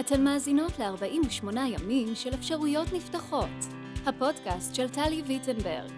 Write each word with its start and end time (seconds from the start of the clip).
אתן 0.00 0.24
מאזינות 0.24 0.78
ל-48 0.78 1.58
ימים 1.66 2.14
של 2.14 2.34
אפשרויות 2.34 2.92
נפתחות, 2.92 3.48
הפודקאסט 4.06 4.74
של 4.74 4.88
טלי 4.88 5.22
ויטנברג, 5.26 5.90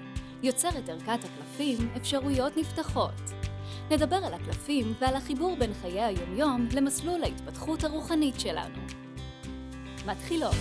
יוצרת 0.43 0.89
ערכת 0.89 1.19
הקלפים 1.25 1.89
אפשרויות 1.97 2.57
נפתחות. 2.57 3.15
נדבר 3.91 4.17
על 4.17 4.35
הקלפים 4.35 4.95
ועל 5.01 5.17
החיבור 5.17 5.57
בין 5.57 5.75
חיי 5.75 6.03
היומיום 6.03 6.69
למסלול 6.73 7.23
ההתפתחות 7.23 7.85
הרוחנית 7.85 8.41
שלנו. 8.41 8.79
מתחילות. 10.07 10.55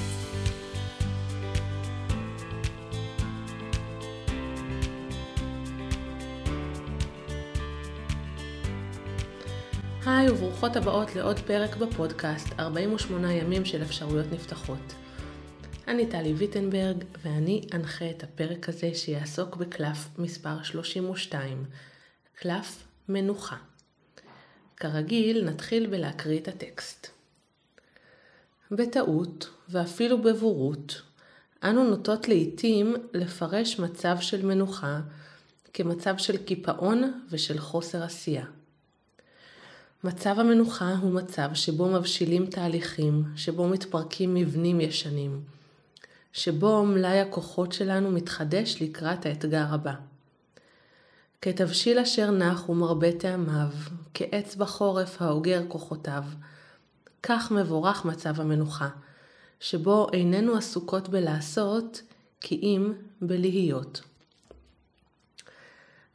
היי 10.06 10.30
וברוכות 10.30 10.76
הבאות 10.76 11.16
לעוד 11.16 11.40
פרק 11.40 11.76
בפודקאסט 11.76 12.48
48 12.60 13.34
ימים 13.34 13.66
של 13.66 13.82
אפשרויות 13.82 14.26
נפתחות. 14.32 14.94
אני 15.88 16.06
טלי 16.06 16.34
ויטנברג 16.34 17.04
ואני 17.24 17.62
אנחה 17.74 18.10
את 18.10 18.24
הפרק 18.24 18.70
הזה 18.70 18.96
שיעסוק 18.96 19.56
בקלף 19.56 20.08
מספר 20.18 20.64
32, 20.64 21.66
קלף 22.36 22.84
מנוחה. 23.10 23.56
כרגיל 24.78 25.46
נתחיל 25.46 25.88
בלהקריא 25.88 26.40
את 26.40 26.48
הטקסט. 26.48 27.08
בטעות 28.72 29.50
ואפילו 29.70 30.22
בבורות 30.22 31.02
אנו 31.64 31.84
נוטות 31.84 32.28
לעתים 32.28 32.96
לפרש 33.14 33.80
מצב 33.80 34.18
של 34.20 34.46
מנוחה 34.46 35.00
כמצב 35.74 36.18
של 36.18 36.38
קיפאון 36.38 37.22
ושל 37.30 37.60
חוסר 37.60 38.04
עשייה. 38.04 38.46
מצב 40.04 40.40
המנוחה 40.40 40.96
הוא 41.02 41.12
מצב 41.12 41.50
שבו 41.54 41.88
מבשילים 41.88 42.46
תהליכים, 42.46 43.24
שבו 43.36 43.68
מתפרקים 43.68 44.34
מבנים 44.34 44.82
ישנים, 44.82 45.42
שבו 46.34 46.86
מלאי 46.86 47.20
הכוחות 47.20 47.72
שלנו 47.72 48.12
מתחדש 48.12 48.82
לקראת 48.82 49.26
האתגר 49.26 49.66
הבא. 49.70 49.94
כתבשיל 51.42 52.00
אשר 52.00 52.32
נח 52.32 52.70
ומרבה 52.70 53.12
טעמיו, 53.12 53.68
כעץ 54.14 54.56
בחורף 54.56 55.22
האוגר 55.22 55.62
כוחותיו, 55.68 56.24
כך 57.24 57.52
מבורך 57.52 58.06
מצב 58.06 58.42
המנוחה, 58.42 58.90
שבו 59.60 60.08
איננו 60.14 60.56
עסוקות 60.56 61.10
בלעשות, 61.10 62.02
כי 62.42 62.56
אם 62.56 62.94
בלהיות. 63.22 64.02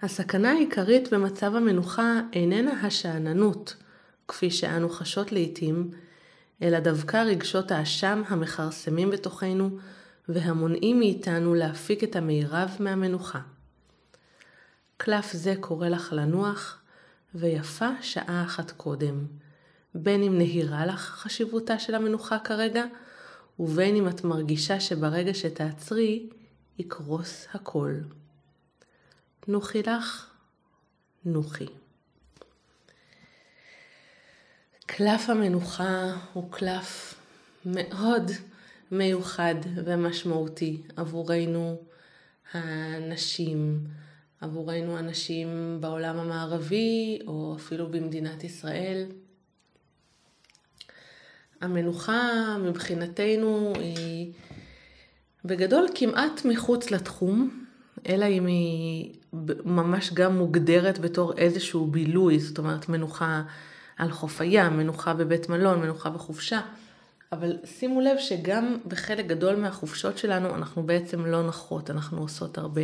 הסכנה 0.02 0.50
העיקרית 0.50 1.12
במצב 1.12 1.54
המנוחה 1.54 2.20
איננה 2.32 2.86
השאננות, 2.86 3.76
כפי 4.28 4.50
שאנו 4.50 4.88
חשות 4.88 5.32
לעתים, 5.32 5.90
אלא 6.62 6.80
דווקא 6.80 7.16
רגשות 7.16 7.70
האשם 7.70 8.22
המכרסמים 8.28 9.10
בתוכנו 9.10 9.78
והמונעים 10.28 10.98
מאיתנו 10.98 11.54
להפיק 11.54 12.04
את 12.04 12.16
המירב 12.16 12.76
מהמנוחה. 12.80 13.40
קלף 14.96 15.32
זה 15.32 15.54
קורא 15.60 15.88
לך 15.88 16.12
לנוח, 16.12 16.78
ויפה 17.34 17.88
שעה 18.02 18.44
אחת 18.46 18.70
קודם, 18.70 19.26
בין 19.94 20.22
אם 20.22 20.38
נהירה 20.38 20.86
לך 20.86 21.00
חשיבותה 21.00 21.78
של 21.78 21.94
המנוחה 21.94 22.38
כרגע, 22.38 22.84
ובין 23.58 23.96
אם 23.96 24.08
את 24.08 24.24
מרגישה 24.24 24.80
שברגע 24.80 25.34
שתעצרי, 25.34 26.28
יקרוס 26.78 27.46
הכל. 27.54 27.94
נוחי 29.48 29.82
לך, 29.82 30.30
נוחי. 31.24 31.66
קלף 34.90 35.30
המנוחה 35.30 36.16
הוא 36.32 36.52
קלף 36.52 37.14
מאוד 37.66 38.30
מיוחד 38.92 39.54
ומשמעותי 39.84 40.82
עבורנו 40.96 41.80
הנשים, 42.52 43.80
עבורנו 44.40 44.98
הנשים 44.98 45.76
בעולם 45.80 46.18
המערבי 46.18 47.18
או 47.26 47.56
אפילו 47.56 47.86
במדינת 47.90 48.44
ישראל. 48.44 49.06
המנוחה 51.60 52.56
מבחינתנו 52.64 53.72
היא 53.76 54.32
בגדול 55.44 55.86
כמעט 55.94 56.44
מחוץ 56.44 56.90
לתחום, 56.90 57.64
אלא 58.08 58.26
אם 58.26 58.46
היא 58.46 59.14
ממש 59.64 60.12
גם 60.14 60.38
מוגדרת 60.38 60.98
בתור 60.98 61.32
איזשהו 61.38 61.86
בילוי, 61.86 62.38
זאת 62.40 62.58
אומרת 62.58 62.88
מנוחה 62.88 63.42
על 63.98 64.10
חוף 64.10 64.40
הים, 64.40 64.76
מנוחה 64.76 65.14
בבית 65.14 65.48
מלון, 65.48 65.80
מנוחה 65.80 66.10
בחופשה. 66.10 66.60
אבל 67.32 67.56
שימו 67.64 68.00
לב 68.00 68.18
שגם 68.18 68.76
בחלק 68.86 69.26
גדול 69.26 69.56
מהחופשות 69.56 70.18
שלנו 70.18 70.54
אנחנו 70.54 70.82
בעצם 70.82 71.26
לא 71.26 71.46
נחות, 71.46 71.90
אנחנו 71.90 72.18
עושות 72.18 72.58
הרבה. 72.58 72.82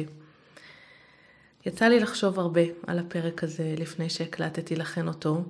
יצא 1.66 1.84
לי 1.84 2.00
לחשוב 2.00 2.41
הרבה 2.41 2.60
על 2.86 2.98
הפרק 2.98 3.44
הזה 3.44 3.75
לפני 3.78 4.10
שהקלטתי 4.10 4.76
לכן 4.76 5.08
אותו, 5.08 5.44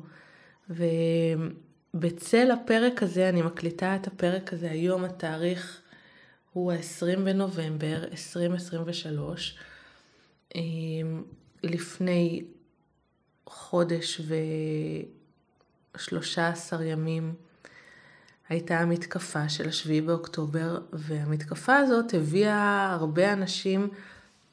ובצל 0.71 2.51
הפרק 2.51 3.03
הזה, 3.03 3.29
אני 3.29 3.43
מקליטה 3.43 3.97
את 3.97 4.07
הפרק 4.07 4.53
הזה 4.53 4.71
היום, 4.71 5.05
התאריך 5.05 5.81
הוא 6.53 6.73
ה-20 6.73 7.19
בנובמבר 7.21 8.05
2023. 8.05 9.59
אמ, 10.55 11.23
לפני 11.63 12.45
חודש 13.47 14.21
ו-13 15.95 16.83
ימים 16.83 17.35
הייתה 18.49 18.81
המתקפה 18.81 19.49
של 19.49 19.69
השביעי 19.69 20.01
באוקטובר, 20.01 20.79
והמתקפה 20.93 21.77
הזאת 21.77 22.15
הביאה 22.15 22.93
הרבה 22.93 23.33
אנשים 23.33 23.89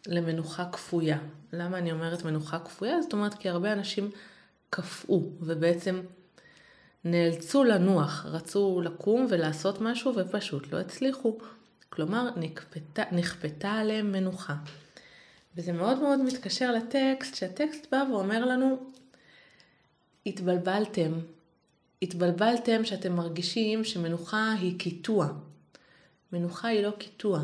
למנוחה 0.07 0.65
כפויה. 0.71 1.17
למה 1.53 1.77
אני 1.77 1.91
אומרת 1.91 2.25
מנוחה 2.25 2.59
כפויה? 2.59 3.01
זאת 3.01 3.13
אומרת 3.13 3.33
כי 3.33 3.49
הרבה 3.49 3.73
אנשים 3.73 4.09
קפאו, 4.69 5.29
ובעצם 5.39 6.01
נאלצו 7.05 7.63
לנוח, 7.63 8.25
רצו 8.25 8.81
לקום 8.83 9.27
ולעשות 9.29 9.81
משהו 9.81 10.15
ופשוט 10.15 10.73
לא 10.73 10.79
הצליחו. 10.79 11.37
כלומר, 11.89 12.29
נכפתה, 12.35 13.03
נכפתה 13.11 13.71
עליהם 13.71 14.11
מנוחה. 14.11 14.55
וזה 15.57 15.71
מאוד 15.71 15.99
מאוד 15.99 16.19
מתקשר 16.21 16.71
לטקסט, 16.71 17.35
שהטקסט 17.35 17.87
בא 17.91 18.03
ואומר 18.11 18.45
לנו, 18.45 18.90
התבלבלתם. 20.25 21.11
התבלבלתם 22.01 22.85
שאתם 22.85 23.15
מרגישים 23.15 23.83
שמנוחה 23.83 24.53
היא 24.59 24.79
קיטוע. 24.79 25.27
מנוחה 26.33 26.67
היא 26.67 26.83
לא 26.83 26.91
קיטוע. 26.91 27.43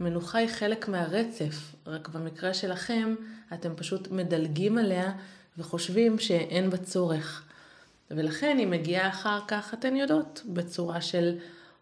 מנוחה 0.00 0.38
היא 0.38 0.48
חלק 0.48 0.88
מהרצף, 0.88 1.74
רק 1.86 2.08
במקרה 2.08 2.54
שלכם 2.54 3.14
אתם 3.54 3.74
פשוט 3.76 4.10
מדלגים 4.10 4.78
עליה 4.78 5.12
וחושבים 5.58 6.18
שאין 6.18 6.70
בה 6.70 6.76
צורך. 6.76 7.44
ולכן 8.10 8.56
היא 8.58 8.66
מגיעה 8.66 9.08
אחר 9.08 9.38
כך, 9.48 9.74
אתן 9.74 9.96
יודעות, 9.96 10.42
בצורה 10.46 11.00
של 11.00 11.38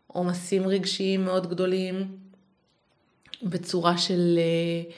עומסים 0.07 0.67
רגשיים 0.67 1.25
מאוד 1.25 1.51
גדולים, 1.51 2.17
בצורה 3.43 3.99
של 3.99 4.39
אה, 4.39 4.93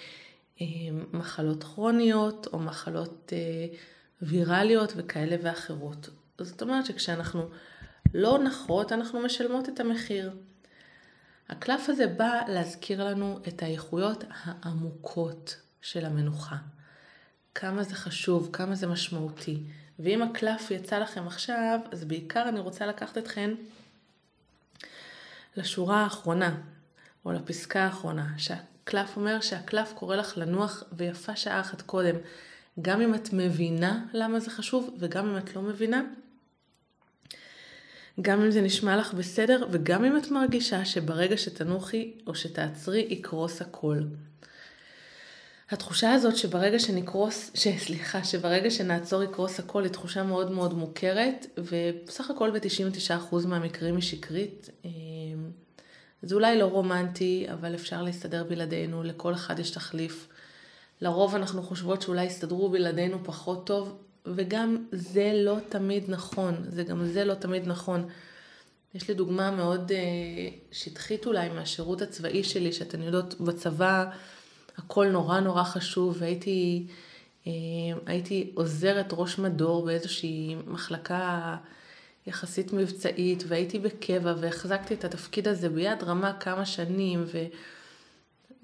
אה, 0.60 0.66
מחלות 1.12 1.64
כרוניות 1.64 2.48
או 2.52 2.58
מחלות 2.58 3.32
אה, 3.32 3.66
ויראליות 4.22 4.92
וכאלה 4.96 5.36
ואחרות. 5.42 6.08
זאת 6.38 6.62
אומרת 6.62 6.86
שכשאנחנו 6.86 7.48
לא 8.14 8.38
נחות, 8.38 8.92
אנחנו 8.92 9.20
משלמות 9.20 9.68
את 9.68 9.80
המחיר. 9.80 10.32
הקלף 11.48 11.88
הזה 11.88 12.06
בא 12.06 12.40
להזכיר 12.48 13.04
לנו 13.04 13.38
את 13.48 13.62
האיכויות 13.62 14.24
העמוקות 14.30 15.56
של 15.82 16.04
המנוחה. 16.04 16.56
כמה 17.54 17.82
זה 17.82 17.94
חשוב, 17.94 18.50
כמה 18.52 18.74
זה 18.74 18.86
משמעותי. 18.86 19.62
ואם 19.98 20.22
הקלף 20.22 20.70
יצא 20.70 20.98
לכם 20.98 21.26
עכשיו, 21.26 21.80
אז 21.92 22.04
בעיקר 22.04 22.48
אני 22.48 22.60
רוצה 22.60 22.86
לקחת 22.86 23.18
אתכן 23.18 23.50
לשורה 25.56 26.02
האחרונה, 26.02 26.54
או 27.24 27.32
לפסקה 27.32 27.84
האחרונה, 27.84 28.28
שהקלף 28.38 29.16
אומר 29.16 29.40
שהקלף 29.40 29.92
קורא 29.92 30.16
לך 30.16 30.38
לנוח 30.38 30.82
ויפה 30.92 31.36
שעה 31.36 31.60
אחת 31.60 31.82
קודם. 31.82 32.14
גם 32.80 33.00
אם 33.00 33.14
את 33.14 33.32
מבינה 33.32 34.04
למה 34.12 34.40
זה 34.40 34.50
חשוב, 34.50 34.96
וגם 34.98 35.28
אם 35.28 35.38
את 35.38 35.56
לא 35.56 35.62
מבינה, 35.62 36.02
גם 38.20 38.42
אם 38.42 38.50
זה 38.50 38.60
נשמע 38.60 38.96
לך 38.96 39.14
בסדר, 39.14 39.66
וגם 39.70 40.04
אם 40.04 40.16
את 40.16 40.30
מרגישה 40.30 40.84
שברגע 40.84 41.36
שתנוחי 41.36 42.12
או 42.26 42.34
שתעצרי, 42.34 43.06
יקרוס 43.10 43.62
הכל. 43.62 43.98
התחושה 45.70 46.12
הזאת 46.12 46.36
שברגע 46.36 46.78
שנקרוס, 46.78 47.50
סליחה, 47.54 48.24
שברגע 48.24 48.70
שנעצור 48.70 49.22
יקרוס 49.22 49.60
הכל, 49.60 49.82
היא 49.82 49.92
תחושה 49.92 50.22
מאוד 50.22 50.50
מאוד 50.50 50.74
מוכרת, 50.74 51.46
ובסך 51.58 52.30
הכל 52.30 52.50
ב-99% 52.50 53.46
מהמקרים 53.46 53.94
היא 53.94 54.02
שקרית. 54.02 54.70
אמ, 54.84 54.90
זה 56.22 56.34
אולי 56.34 56.58
לא 56.58 56.64
רומנטי, 56.64 57.46
אבל 57.52 57.74
אפשר 57.74 58.02
להסתדר 58.02 58.44
בלעדינו, 58.44 59.02
לכל 59.02 59.34
אחד 59.34 59.58
יש 59.58 59.70
תחליף. 59.70 60.28
לרוב 61.02 61.34
אנחנו 61.34 61.62
חושבות 61.62 62.02
שאולי 62.02 62.24
יסתדרו 62.24 62.70
בלעדינו 62.70 63.18
פחות 63.24 63.66
טוב, 63.66 63.98
וגם 64.26 64.86
זה 64.92 65.32
לא 65.34 65.56
תמיד 65.68 66.04
נכון, 66.08 66.54
זה 66.68 66.82
גם 66.82 67.06
זה 67.06 67.24
לא 67.24 67.34
תמיד 67.34 67.66
נכון. 67.66 68.08
יש 68.94 69.08
לי 69.08 69.14
דוגמה 69.14 69.50
מאוד 69.50 69.92
שטחית 70.72 71.26
אולי 71.26 71.48
מהשירות 71.48 72.02
הצבאי 72.02 72.44
שלי, 72.44 72.72
שאתן 72.72 73.02
יודעות, 73.02 73.40
בצבא 73.40 74.04
הכל 74.78 75.08
נורא 75.08 75.40
נורא 75.40 75.62
חשוב, 75.62 76.16
והייתי 76.18 76.86
הייתי 78.06 78.50
עוזרת 78.54 79.08
ראש 79.12 79.38
מדור 79.38 79.84
באיזושהי 79.84 80.56
מחלקה 80.66 81.56
יחסית 82.26 82.72
מבצעית, 82.72 83.44
והייתי 83.46 83.78
בקבע, 83.78 84.34
והחזקתי 84.40 84.94
את 84.94 85.04
התפקיד 85.04 85.48
הזה 85.48 85.68
ביד 85.68 86.02
רמה 86.02 86.32
כמה 86.40 86.66
שנים, 86.66 87.24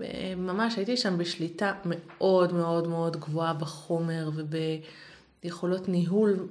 וממש 0.00 0.76
הייתי 0.76 0.96
שם 0.96 1.18
בשליטה 1.18 1.72
מאוד 1.84 2.52
מאוד 2.52 2.88
מאוד 2.88 3.16
גבוהה 3.16 3.52
בחומר 3.52 4.30
וביכולות 4.34 5.88
ניהול 5.88 6.48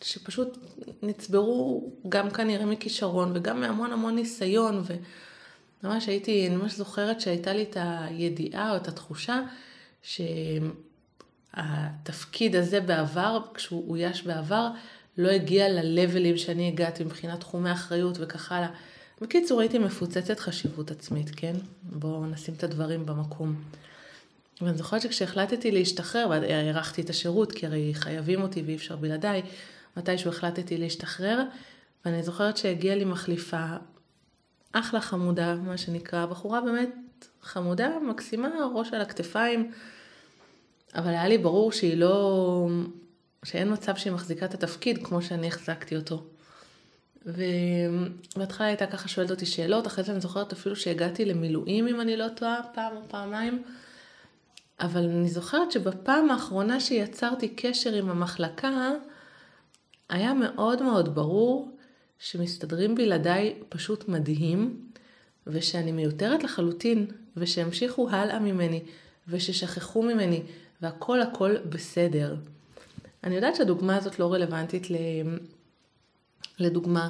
שפשוט 0.00 0.58
נצברו 1.02 1.90
גם 2.08 2.30
כנראה 2.30 2.66
מכישרון 2.66 3.32
וגם 3.34 3.60
מהמון 3.60 3.92
המון 3.92 4.14
ניסיון, 4.14 4.84
וממש 5.82 6.06
הייתי, 6.06 6.46
אני 6.46 6.56
ממש 6.56 6.74
זוכרת 6.74 7.20
שהייתה 7.20 7.52
לי 7.52 7.62
את 7.62 7.76
הידיעה 7.80 8.72
או 8.72 8.76
את 8.76 8.88
התחושה 8.88 9.40
שהתפקיד 11.52 12.56
הזה 12.56 12.80
בעבר, 12.80 13.40
כשהוא 13.54 13.90
אויש 13.90 14.22
בעבר, 14.22 14.68
לא 15.18 15.28
הגיע 15.30 15.68
ללבלים 15.68 16.36
שאני 16.36 16.68
הגעתי 16.68 17.04
מבחינת 17.04 17.40
תחומי 17.40 17.72
אחריות 17.72 18.16
וכך 18.20 18.52
הלאה. 18.52 18.70
בקיצור, 19.20 19.60
הייתי 19.60 19.78
מפוצצת 19.78 20.40
חשיבות 20.40 20.90
עצמית, 20.90 21.30
כן? 21.36 21.52
בואו 21.82 22.26
נשים 22.26 22.54
את 22.54 22.64
הדברים 22.64 23.06
במקום. 23.06 23.54
ואני 24.60 24.76
זוכרת 24.76 25.02
שכשהחלטתי 25.02 25.70
להשתחרר, 25.70 26.26
והארכתי 26.30 27.02
את 27.02 27.10
השירות, 27.10 27.52
כי 27.52 27.66
הרי 27.66 27.94
חייבים 27.94 28.42
אותי 28.42 28.62
ואי 28.62 28.76
אפשר 28.76 28.96
בלעדיי, 28.96 29.42
מתישהו 29.96 30.30
החלטתי 30.30 30.78
להשתחרר, 30.78 31.42
ואני 32.04 32.22
זוכרת 32.22 32.56
שהגיעה 32.56 32.96
לי 32.96 33.04
מחליפה, 33.04 33.66
אחלה 34.72 35.00
חמודה, 35.00 35.54
מה 35.54 35.78
שנקרא, 35.78 36.26
בחורה 36.26 36.60
באמת 36.60 36.94
חמודה, 37.42 37.90
מקסימה, 38.02 38.48
ראש 38.74 38.92
על 38.92 39.00
הכתפיים, 39.00 39.72
אבל 40.94 41.08
היה 41.08 41.28
לי 41.28 41.38
ברור 41.38 41.72
שהיא 41.72 41.96
לא, 41.96 42.68
שאין 43.44 43.72
מצב 43.72 43.96
שהיא 43.96 44.12
מחזיקה 44.12 44.46
את 44.46 44.54
התפקיד 44.54 45.06
כמו 45.06 45.22
שאני 45.22 45.48
החזקתי 45.48 45.96
אותו. 45.96 46.24
ובהתחלה 47.26 48.66
הייתה 48.66 48.86
ככה 48.86 49.08
שואלת 49.08 49.30
אותי 49.30 49.46
שאלות, 49.46 49.86
אחרי 49.86 50.04
זה 50.04 50.12
אני 50.12 50.20
זוכרת 50.20 50.52
אפילו 50.52 50.76
שהגעתי 50.76 51.24
למילואים, 51.24 51.88
אם 51.88 52.00
אני 52.00 52.16
לא 52.16 52.28
טועה, 52.28 52.60
פעם 52.74 52.96
או 52.96 53.00
פעמיים. 53.08 53.62
אבל 54.80 55.04
אני 55.04 55.28
זוכרת 55.28 55.72
שבפעם 55.72 56.30
האחרונה 56.30 56.80
שיצרתי 56.80 57.48
קשר 57.48 57.94
עם 57.94 58.10
המחלקה, 58.10 58.90
היה 60.08 60.34
מאוד 60.34 60.82
מאוד 60.82 61.14
ברור 61.14 61.76
שמסתדרים 62.18 62.94
בלעדיי 62.94 63.54
פשוט 63.68 64.08
מדהים, 64.08 64.80
ושאני 65.46 65.92
מיותרת 65.92 66.44
לחלוטין, 66.44 67.06
ושהמשיכו 67.36 68.10
הלאה 68.10 68.38
ממני, 68.38 68.82
וששכחו 69.28 70.02
ממני, 70.02 70.42
והכל 70.82 71.22
הכל 71.22 71.56
בסדר. 71.68 72.36
אני 73.24 73.34
יודעת 73.34 73.56
שהדוגמה 73.56 73.96
הזאת 73.96 74.18
לא 74.18 74.32
רלוונטית. 74.32 74.86
לדוגמה, 76.58 77.08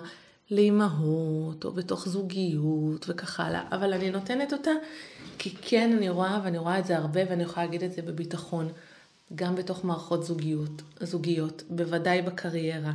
לאימהות, 0.50 1.64
או 1.64 1.72
בתוך 1.72 2.08
זוגיות 2.08 3.06
וכך 3.08 3.40
הלאה, 3.40 3.62
אבל 3.70 3.92
אני 3.92 4.10
נותנת 4.10 4.52
אותה 4.52 4.70
כי 5.38 5.50
כן 5.62 5.92
אני 5.96 6.08
רואה, 6.08 6.40
ואני 6.44 6.58
רואה 6.58 6.78
את 6.78 6.86
זה 6.86 6.96
הרבה, 6.96 7.20
ואני 7.30 7.42
יכולה 7.42 7.66
להגיד 7.66 7.82
את 7.82 7.92
זה 7.92 8.02
בביטחון, 8.02 8.68
גם 9.34 9.54
בתוך 9.54 9.84
מערכות 9.84 10.24
זוגיות, 10.24 10.82
זוגיות, 11.00 11.62
בוודאי 11.70 12.22
בקריירה, 12.22 12.92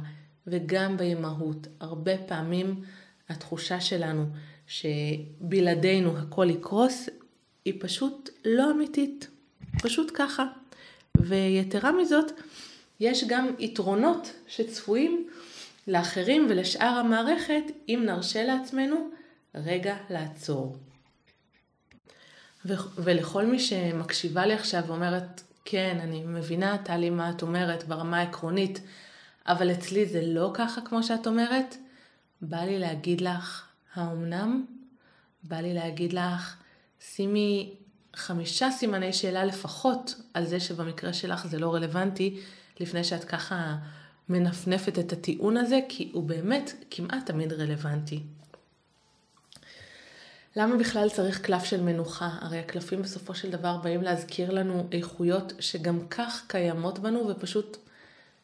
וגם 0.47 0.97
באימהות. 0.97 1.67
הרבה 1.79 2.17
פעמים 2.17 2.81
התחושה 3.29 3.81
שלנו 3.81 4.25
שבלעדינו 4.67 6.17
הכל 6.17 6.49
יקרוס, 6.49 7.09
היא 7.65 7.73
פשוט 7.79 8.29
לא 8.45 8.71
אמיתית, 8.71 9.27
פשוט 9.81 10.11
ככה. 10.13 10.45
ויתרה 11.17 11.91
מזאת, 11.91 12.31
יש 12.99 13.23
גם 13.27 13.47
יתרונות 13.59 14.33
שצפויים 14.47 15.27
לאחרים 15.87 16.47
ולשאר 16.49 16.85
המערכת 17.05 17.63
אם 17.89 18.03
נרשה 18.05 18.43
לעצמנו 18.43 19.09
רגע 19.55 19.95
לעצור. 20.09 20.77
ו- 22.65 22.73
ולכל 22.97 23.45
מי 23.45 23.59
שמקשיבה 23.59 24.45
לי 24.45 24.53
עכשיו 24.53 24.83
ואומרת, 24.87 25.41
כן, 25.65 25.97
אני 26.01 26.23
מבינה, 26.25 26.77
טלי, 26.77 27.09
מה 27.09 27.29
את 27.29 27.41
אומרת 27.41 27.83
ברמה 27.83 28.19
העקרונית, 28.19 28.81
אבל 29.47 29.71
אצלי 29.71 30.05
זה 30.05 30.21
לא 30.25 30.51
ככה 30.53 30.81
כמו 30.81 31.03
שאת 31.03 31.27
אומרת, 31.27 31.75
בא 32.41 32.57
לי 32.57 32.79
להגיד 32.79 33.21
לך, 33.21 33.67
האומנם? 33.93 34.65
בא 35.43 35.57
לי 35.57 35.73
להגיד 35.73 36.13
לך, 36.13 36.55
שימי 36.99 37.73
חמישה 38.15 38.71
סימני 38.71 39.13
שאלה 39.13 39.45
לפחות 39.45 40.21
על 40.33 40.45
זה 40.45 40.59
שבמקרה 40.59 41.13
שלך 41.13 41.47
זה 41.47 41.59
לא 41.59 41.75
רלוונטי, 41.75 42.39
לפני 42.79 43.03
שאת 43.03 43.23
ככה 43.23 43.75
מנפנפת 44.29 44.99
את 44.99 45.13
הטיעון 45.13 45.57
הזה, 45.57 45.79
כי 45.89 46.09
הוא 46.13 46.23
באמת 46.23 46.71
כמעט 46.91 47.25
תמיד 47.25 47.53
רלוונטי. 47.53 48.19
למה 50.55 50.75
בכלל 50.75 51.09
צריך 51.09 51.41
קלף 51.41 51.63
של 51.63 51.81
מנוחה? 51.81 52.29
הרי 52.41 52.59
הקלפים 52.59 53.01
בסופו 53.01 53.35
של 53.35 53.51
דבר 53.51 53.77
באים 53.77 54.01
להזכיר 54.01 54.51
לנו 54.51 54.87
איכויות 54.91 55.53
שגם 55.59 56.07
כך 56.07 56.43
קיימות 56.47 56.99
בנו 56.99 57.27
ופשוט 57.27 57.77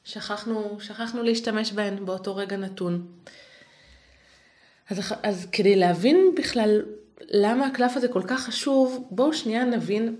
שכחנו, 0.03 0.77
שכחנו 0.81 1.24
להשתמש 1.24 1.71
בהן 1.71 2.06
באותו 2.06 2.35
רגע 2.35 2.57
נתון. 2.57 3.07
אז, 4.89 5.13
אז 5.23 5.47
כדי 5.51 5.75
להבין 5.75 6.35
בכלל 6.38 6.81
למה 7.21 7.65
הקלף 7.68 7.97
הזה 7.97 8.07
כל 8.07 8.23
כך 8.27 8.44
חשוב, 8.44 9.07
בואו 9.12 9.33
שנייה 9.33 9.65
נבין 9.65 10.15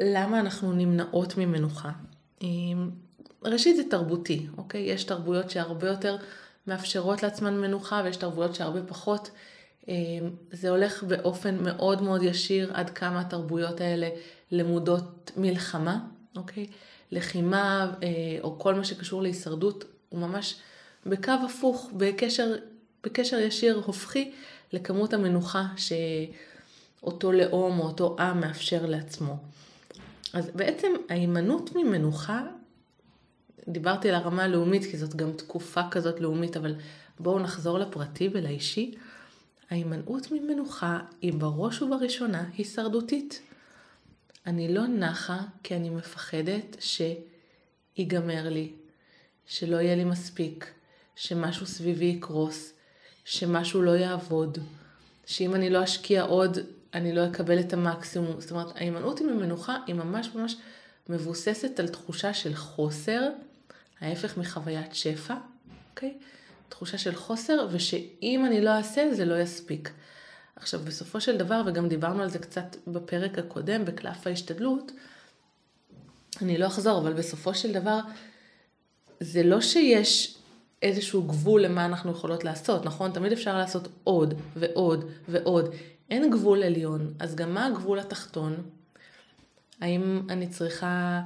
למה 0.00 0.40
אנחנו 0.40 0.72
נמנעות 0.72 1.36
ממנוחה. 1.36 1.90
ראשית 3.44 3.76
זה 3.76 3.82
תרבותי, 3.90 4.46
אוקיי? 4.58 4.80
יש 4.80 5.04
תרבויות 5.04 5.50
שהרבה 5.50 5.88
יותר 5.88 6.16
מאפשרות 6.66 7.22
לעצמן 7.22 7.60
מנוחה 7.60 8.02
ויש 8.04 8.16
תרבויות 8.16 8.54
שהרבה 8.54 8.82
פחות. 8.82 9.30
אה, 9.88 9.94
זה 10.52 10.70
הולך 10.70 11.02
באופן 11.02 11.64
מאוד 11.64 12.02
מאוד 12.02 12.22
ישיר 12.22 12.70
עד 12.74 12.90
כמה 12.90 13.20
התרבויות 13.20 13.80
האלה 13.80 14.08
למודות 14.52 15.30
מלחמה, 15.36 15.98
אוקיי? 16.36 16.66
לחימה 17.12 17.92
אה, 18.02 18.08
או 18.42 18.58
כל 18.58 18.74
מה 18.74 18.84
שקשור 18.84 19.22
להישרדות 19.22 19.84
הוא 20.08 20.20
ממש 20.20 20.56
בקו 21.06 21.32
הפוך, 21.44 21.90
בקשר, 21.96 22.54
בקשר 23.04 23.38
ישיר 23.38 23.82
הופכי 23.86 24.32
לכמות 24.72 25.14
המנוחה 25.14 25.64
שאותו 25.76 27.32
לאום 27.32 27.78
או 27.78 27.84
אותו 27.84 28.16
עם 28.18 28.40
מאפשר 28.40 28.86
לעצמו. 28.86 29.36
אז 30.32 30.50
בעצם 30.54 30.92
ההימנעות 31.08 31.70
ממנוחה 31.76 32.42
דיברתי 33.68 34.08
על 34.08 34.14
הרמה 34.14 34.44
הלאומית, 34.44 34.84
כי 34.84 34.96
זאת 34.96 35.16
גם 35.16 35.32
תקופה 35.32 35.80
כזאת 35.90 36.20
לאומית, 36.20 36.56
אבל 36.56 36.74
בואו 37.20 37.38
נחזור 37.38 37.78
לפרטי 37.78 38.28
ולאישי. 38.32 38.94
ההימנעות 39.70 40.32
ממנוחה 40.32 41.00
היא 41.22 41.32
בראש 41.32 41.82
ובראשונה 41.82 42.44
הישרדותית. 42.58 43.40
אני 44.46 44.74
לא 44.74 44.86
נחה 44.86 45.38
כי 45.62 45.76
אני 45.76 45.90
מפחדת 45.90 46.76
שיגמר 46.80 48.48
לי, 48.48 48.72
שלא 49.46 49.76
יהיה 49.76 49.96
לי 49.96 50.04
מספיק, 50.04 50.70
שמשהו 51.16 51.66
סביבי 51.66 52.04
יקרוס, 52.04 52.72
שמשהו 53.24 53.82
לא 53.82 53.90
יעבוד, 53.90 54.58
שאם 55.26 55.54
אני 55.54 55.70
לא 55.70 55.84
אשקיע 55.84 56.22
עוד, 56.22 56.58
אני 56.94 57.12
לא 57.12 57.26
אקבל 57.26 57.60
את 57.60 57.72
המקסימום. 57.72 58.40
זאת 58.40 58.50
אומרת, 58.50 58.76
ההימנעות 58.76 59.20
ממנוחה 59.20 59.76
היא 59.86 59.94
ממש 59.94 60.30
ממש 60.34 60.56
מבוססת 61.08 61.80
על 61.80 61.88
תחושה 61.88 62.34
של 62.34 62.54
חוסר, 62.54 63.28
ההפך 64.00 64.36
מחוויית 64.36 64.94
שפע, 64.94 65.34
אוקיי? 65.90 66.18
תחושה 66.68 66.98
של 66.98 67.14
חוסר, 67.14 67.68
ושאם 67.70 68.44
אני 68.46 68.60
לא 68.60 68.70
אעשה, 68.70 69.14
זה 69.14 69.24
לא 69.24 69.40
יספיק. 69.40 69.90
עכשיו, 70.56 70.80
בסופו 70.80 71.20
של 71.20 71.36
דבר, 71.36 71.62
וגם 71.66 71.88
דיברנו 71.88 72.22
על 72.22 72.30
זה 72.30 72.38
קצת 72.38 72.76
בפרק 72.86 73.38
הקודם, 73.38 73.84
בקלף 73.84 74.26
ההשתדלות, 74.26 74.92
אני 76.42 76.58
לא 76.58 76.66
אחזור, 76.66 76.98
אבל 76.98 77.12
בסופו 77.12 77.54
של 77.54 77.72
דבר, 77.72 78.00
זה 79.20 79.42
לא 79.42 79.60
שיש 79.60 80.38
איזשהו 80.82 81.22
גבול 81.22 81.62
למה 81.62 81.84
אנחנו 81.84 82.10
יכולות 82.10 82.44
לעשות, 82.44 82.84
נכון? 82.84 83.12
תמיד 83.12 83.32
אפשר 83.32 83.58
לעשות 83.58 83.88
עוד 84.04 84.34
ועוד 84.56 85.10
ועוד. 85.28 85.74
אין 86.10 86.30
גבול 86.30 86.62
עליון, 86.62 87.14
אז 87.18 87.34
גם 87.34 87.54
מה 87.54 87.66
הגבול 87.66 87.98
התחתון? 87.98 88.56
האם 89.80 90.22
אני 90.28 90.48
צריכה 90.48 91.20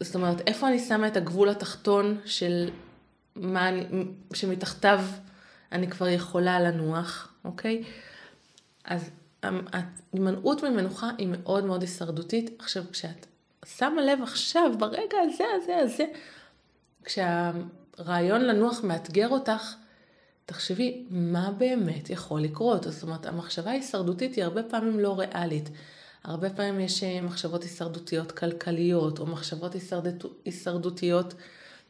זאת 0.00 0.14
אומרת, 0.14 0.40
איפה 0.46 0.68
אני 0.68 0.78
שמה 0.78 1.08
את 1.08 1.16
הגבול 1.16 1.48
התחתון 1.48 2.20
של 2.24 2.70
מה 3.36 3.68
אני, 3.68 3.84
שמתחתיו 4.34 5.00
אני 5.72 5.90
כבר 5.90 6.08
יכולה 6.08 6.60
לנוח, 6.60 7.32
אוקיי? 7.44 7.84
אז 8.84 9.10
ההימנעות 9.42 10.64
ממנוחה 10.64 11.10
היא 11.18 11.28
מאוד 11.30 11.64
מאוד 11.64 11.82
הישרדותית. 11.82 12.50
עכשיו, 12.58 12.84
כשאת 12.92 13.26
שמה 13.66 14.02
לב 14.02 14.22
עכשיו, 14.22 14.70
ברגע 14.78 15.18
הזה, 15.26 15.44
הזה, 15.62 15.76
הזה, 15.76 16.04
כשהרעיון 17.04 18.40
לנוח 18.40 18.84
מאתגר 18.84 19.28
אותך, 19.28 19.74
תחשבי, 20.46 21.04
מה 21.10 21.50
באמת 21.50 22.10
יכול 22.10 22.40
לקרות? 22.40 22.84
זאת 22.84 23.02
אומרת, 23.02 23.26
המחשבה 23.26 23.70
ההישרדותית 23.70 24.34
היא 24.34 24.44
הרבה 24.44 24.62
פעמים 24.62 25.00
לא 25.00 25.18
ריאלית. 25.18 25.68
הרבה 26.24 26.50
פעמים 26.50 26.80
יש 26.80 27.02
אה, 27.02 27.20
מחשבות 27.20 27.62
הישרדותיות 27.62 28.32
כלכליות, 28.32 29.18
או 29.18 29.26
מחשבות 29.26 29.74
הישרדות, 29.74 30.40
הישרדותיות, 30.44 31.34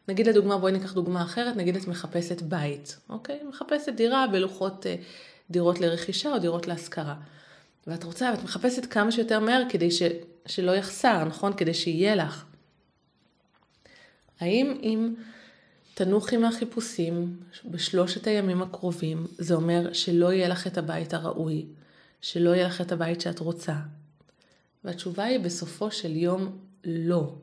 נגיד 0.09 0.27
לדוגמה, 0.27 0.59
בואי 0.59 0.73
ניקח 0.73 0.93
דוגמה 0.93 1.23
אחרת, 1.23 1.57
נגיד 1.57 1.77
את 1.77 1.89
מחפשת 1.89 2.43
בית, 2.43 2.99
אוקיי? 3.09 3.41
מחפשת 3.49 3.93
דירה 3.97 4.27
בלוחות 4.27 4.87
אה, 4.87 4.97
דירות 5.51 5.81
לרכישה 5.81 6.33
או 6.33 6.39
דירות 6.39 6.67
להשכרה. 6.67 7.15
ואת 7.87 8.05
רוצה, 8.05 8.31
ואת 8.35 8.45
מחפשת 8.45 8.87
כמה 8.87 9.13
שיותר 9.13 9.41
מהר 9.41 9.63
כדי 9.69 9.91
ש, 9.91 10.03
שלא 10.47 10.73
יחסר, 10.73 11.25
נכון? 11.25 11.53
כדי 11.53 11.75
שיהיה 11.75 12.15
לך. 12.15 12.45
האם 14.41 14.79
אם 14.83 15.15
תנוחי 15.95 16.37
מהחיפושים 16.37 17.37
בשלושת 17.65 18.27
הימים 18.27 18.63
הקרובים, 18.63 19.27
זה 19.39 19.55
אומר 19.55 19.93
שלא 19.93 20.33
יהיה 20.33 20.49
לך 20.49 20.67
את 20.67 20.79
הבית 20.79 21.15
הראוי, 21.15 21.67
שלא 22.21 22.51
יהיה 22.51 22.67
לך 22.67 22.81
את 22.81 22.93
הבית 22.93 23.21
שאת 23.21 23.39
רוצה? 23.39 23.75
והתשובה 24.85 25.25
היא 25.25 25.41
בסופו 25.41 25.91
של 25.91 26.17
יום 26.17 26.59
לא. 26.85 27.35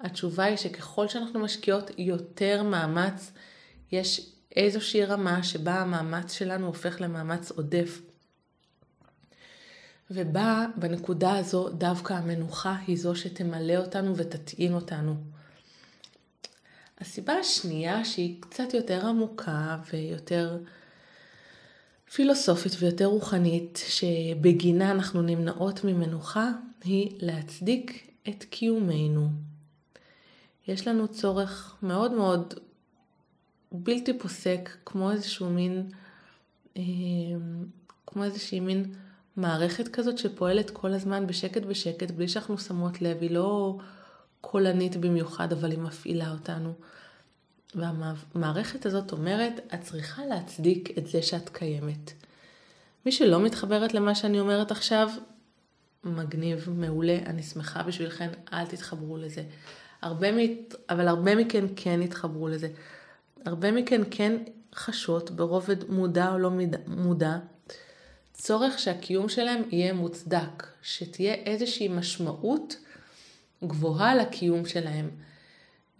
התשובה 0.00 0.44
היא 0.44 0.56
שככל 0.56 1.08
שאנחנו 1.08 1.40
משקיעות 1.40 1.90
יותר 1.98 2.62
מאמץ, 2.62 3.32
יש 3.92 4.32
איזושהי 4.56 5.04
רמה 5.04 5.42
שבה 5.42 5.74
המאמץ 5.74 6.32
שלנו 6.32 6.66
הופך 6.66 7.00
למאמץ 7.00 7.50
עודף. 7.50 8.00
ובה, 10.10 10.66
בנקודה 10.76 11.36
הזו, 11.36 11.68
דווקא 11.68 12.12
המנוחה 12.12 12.76
היא 12.86 12.96
זו 12.98 13.16
שתמלא 13.16 13.76
אותנו 13.76 14.16
ותטעין 14.16 14.74
אותנו. 14.74 15.14
הסיבה 17.00 17.32
השנייה 17.32 18.04
שהיא 18.04 18.42
קצת 18.42 18.74
יותר 18.74 19.06
עמוקה 19.06 19.76
ויותר 19.92 20.58
פילוסופית 22.14 22.72
ויותר 22.78 23.04
רוחנית, 23.04 23.84
שבגינה 23.88 24.90
אנחנו 24.90 25.22
נמנעות 25.22 25.84
ממנוחה, 25.84 26.50
היא 26.84 27.16
להצדיק 27.20 28.10
את 28.28 28.44
קיומנו. 28.44 29.28
יש 30.68 30.88
לנו 30.88 31.08
צורך 31.08 31.76
מאוד 31.82 32.12
מאוד 32.12 32.54
בלתי 33.72 34.18
פוסק, 34.18 34.70
כמו 34.86 35.10
איזשהו 35.10 35.50
מין, 35.50 35.90
אה, 36.76 36.82
כמו 38.06 38.24
איזושהי 38.24 38.60
מין 38.60 38.94
מערכת 39.36 39.88
כזאת 39.88 40.18
שפועלת 40.18 40.70
כל 40.70 40.92
הזמן 40.92 41.26
בשקט 41.26 41.62
בשקט, 41.62 42.10
בלי 42.10 42.28
שאנחנו 42.28 42.58
שמות 42.58 43.02
לב, 43.02 43.16
היא 43.20 43.30
לא 43.30 43.78
קולנית 44.40 44.96
במיוחד, 44.96 45.52
אבל 45.52 45.70
היא 45.70 45.78
מפעילה 45.78 46.30
אותנו. 46.30 46.72
והמערכת 47.74 48.86
הזאת 48.86 49.12
אומרת, 49.12 49.52
את 49.74 49.80
צריכה 49.80 50.26
להצדיק 50.26 50.98
את 50.98 51.06
זה 51.06 51.22
שאת 51.22 51.48
קיימת. 51.48 52.12
מי 53.06 53.12
שלא 53.12 53.40
מתחברת 53.40 53.94
למה 53.94 54.14
שאני 54.14 54.40
אומרת 54.40 54.70
עכשיו, 54.70 55.10
מגניב, 56.04 56.70
מעולה, 56.70 57.18
אני 57.26 57.42
שמחה 57.42 57.82
בשבילכם, 57.82 58.28
אל 58.52 58.66
תתחברו 58.66 59.16
לזה. 59.16 59.42
הרבה 60.02 60.32
מת... 60.32 60.74
אבל 60.90 61.08
הרבה 61.08 61.34
מכן 61.34 61.64
כן 61.76 62.02
התחברו 62.02 62.48
לזה. 62.48 62.68
הרבה 63.44 63.72
מכן 63.72 64.00
כן 64.10 64.36
חשות 64.74 65.30
ברובד 65.30 65.90
מודע 65.90 66.32
או 66.32 66.38
לא 66.38 66.50
מודע, 66.86 67.36
צורך 68.32 68.78
שהקיום 68.78 69.28
שלהם 69.28 69.62
יהיה 69.70 69.92
מוצדק, 69.92 70.66
שתהיה 70.82 71.34
איזושהי 71.34 71.88
משמעות 71.88 72.76
גבוהה 73.64 74.14
לקיום 74.14 74.66
שלהם. 74.66 75.10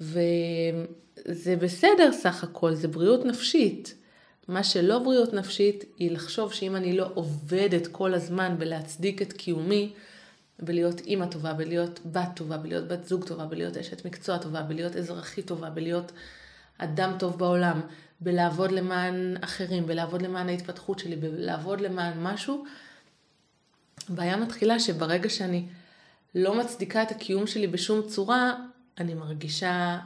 וזה 0.01 1.57
בסדר 1.57 2.13
סך 2.13 2.45
הכל, 2.45 2.75
זה 2.75 2.89
בריאות 2.89 3.25
נפשית. 3.25 3.95
מה 4.49 4.65
שלא 4.65 4.99
בריאות 4.99 5.33
נפשית 5.35 5.85
היא 5.99 6.11
לחשוב 6.11 6.53
שאם 6.53 6.77
אני 6.77 6.97
לא 6.97 7.11
עובדת 7.15 7.87
כל 7.87 8.15
הזמן 8.15 8.55
בלהצדיק 8.59 9.23
את 9.23 9.33
קיומי, 9.33 9.93
בלהיות 10.63 11.01
אימא 11.01 11.27
טובה, 11.27 11.53
בלהיות 11.53 12.01
בת 12.07 12.29
טובה, 12.35 12.57
בלהיות 12.57 12.89
בת 12.89 13.05
זוג 13.05 13.25
טובה, 13.25 13.45
בלהיות 13.45 13.77
אשת 13.77 14.05
מקצוע 14.05 14.39
טובה, 14.39 14.63
בלהיות 14.63 14.97
אזרחית 14.97 15.47
טובה, 15.47 15.71
בלהיות 15.71 16.13
אדם 16.79 17.13
טוב 17.19 17.39
בעולם, 17.39 17.81
בלעבוד 18.21 18.73
למען 18.73 19.37
אחרים, 19.41 19.87
בלעבוד 19.87 20.23
למען 20.23 20.49
ההתפתחות 20.49 20.99
שלי, 20.99 21.17
בלעבוד 21.17 21.81
למען 21.81 22.23
משהו, 22.23 22.65
הבעיה 24.11 24.37
מתחילה 24.37 24.81
שברגע 24.81 25.29
שאני 25.29 25.67
לא 26.35 26.55
מצדיקה 26.55 27.03
את 27.03 27.11
הקיום 27.11 27.47
שלי 27.47 27.67
בשום 27.67 28.09
צורה, 28.09 28.55
אני 29.01 29.15
מרגישה 29.15 29.99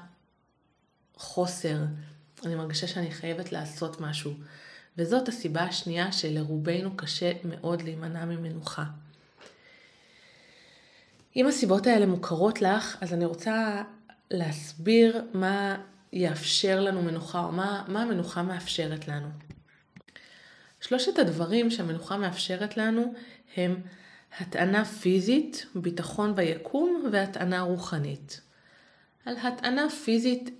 חוסר, 1.16 1.76
אני 2.46 2.54
מרגישה 2.54 2.86
שאני 2.86 3.10
חייבת 3.10 3.52
לעשות 3.52 4.00
משהו. 4.00 4.32
וזאת 4.98 5.28
הסיבה 5.28 5.62
השנייה 5.62 6.12
שלרובנו 6.12 6.96
קשה 6.96 7.32
מאוד 7.44 7.82
להימנע 7.82 8.24
ממנוחה. 8.24 8.84
אם 11.36 11.46
הסיבות 11.46 11.86
האלה 11.86 12.06
מוכרות 12.06 12.62
לך, 12.62 12.96
אז 13.00 13.14
אני 13.14 13.24
רוצה 13.24 13.82
להסביר 14.30 15.24
מה 15.32 15.76
יאפשר 16.12 16.80
לנו 16.80 17.02
מנוחה, 17.02 17.44
או 17.44 17.52
מה, 17.52 17.84
מה 17.88 18.02
המנוחה 18.02 18.42
מאפשרת 18.42 19.08
לנו. 19.08 19.28
שלושת 20.80 21.18
הדברים 21.18 21.70
שהמנוחה 21.70 22.16
מאפשרת 22.16 22.76
לנו 22.76 23.14
הם 23.56 23.80
הטענה 24.38 24.84
פיזית, 24.84 25.66
ביטחון 25.74 26.34
ביקום 26.34 27.08
והטענה 27.12 27.60
רוחנית. 27.60 28.40
על 29.26 29.36
הטענה 29.36 29.90
פיזית 29.90 30.50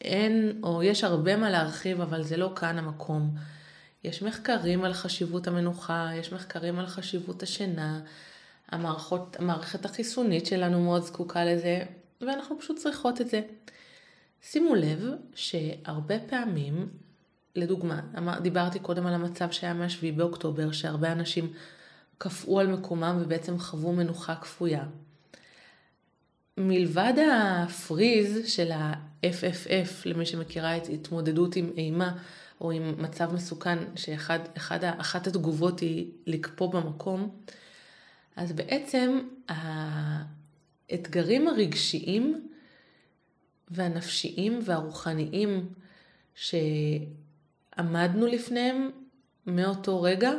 אין, 0.00 0.60
או 0.62 0.82
יש 0.82 1.04
הרבה 1.04 1.36
מה 1.36 1.50
להרחיב, 1.50 2.00
אבל 2.00 2.22
זה 2.22 2.36
לא 2.36 2.52
כאן 2.56 2.78
המקום. 2.78 3.30
יש 4.04 4.22
מחקרים 4.22 4.84
על 4.84 4.92
חשיבות 4.92 5.46
המנוחה, 5.46 6.10
יש 6.14 6.32
מחקרים 6.32 6.78
על 6.78 6.86
חשיבות 6.86 7.42
השינה, 7.42 8.00
המערכות, 8.68 9.36
המערכת 9.38 9.84
החיסונית 9.84 10.46
שלנו 10.46 10.84
מאוד 10.84 11.02
זקוקה 11.02 11.44
לזה, 11.44 11.80
ואנחנו 12.20 12.58
פשוט 12.58 12.78
צריכות 12.78 13.20
את 13.20 13.28
זה. 13.28 13.40
שימו 14.42 14.74
לב 14.74 15.04
שהרבה 15.34 16.14
פעמים, 16.18 16.88
לדוגמה, 17.56 18.00
דיברתי 18.42 18.78
קודם 18.78 19.06
על 19.06 19.14
המצב 19.14 19.50
שהיה 19.50 19.74
מה-7 19.74 20.16
באוקטובר, 20.16 20.72
שהרבה 20.72 21.12
אנשים 21.12 21.52
קפאו 22.18 22.60
על 22.60 22.66
מקומם 22.66 23.18
ובעצם 23.20 23.58
חוו 23.58 23.92
מנוחה 23.92 24.34
כפויה. 24.34 24.84
מלבד 26.58 27.12
הפריז 27.32 28.48
של 28.48 28.72
ה-FFF, 28.72 29.88
למי 30.04 30.26
שמכירה 30.26 30.76
את 30.76 30.82
התמודדות 30.92 31.56
עם 31.56 31.70
אימה 31.76 32.18
או 32.60 32.70
עם 32.70 33.02
מצב 33.02 33.34
מסוכן, 33.34 33.78
שאחת 33.96 35.26
התגובות 35.26 35.80
היא 35.80 36.10
לקפוא 36.26 36.72
במקום, 36.72 37.36
אז 38.36 38.52
בעצם 38.52 39.20
האתגרים 39.48 41.48
הרגשיים 41.48 42.48
והנפשיים 43.70 44.60
והרוחניים 44.64 45.68
שעמדנו 46.34 48.26
לפניהם 48.26 48.90
מאותו 49.46 50.02
רגע, 50.02 50.32